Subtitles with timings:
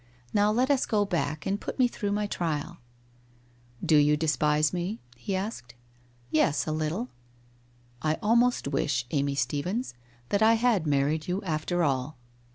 [0.33, 2.79] Now let us go back, and put me through my trial.''
[3.85, 5.75] Do you despise me?' he asked.
[6.31, 7.09] 'Yes, a little.''
[8.01, 9.93] I almost wish, Amy Stephens,
[10.29, 12.17] that I had married you after all.'